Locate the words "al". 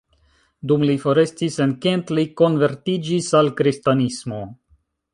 3.41-3.55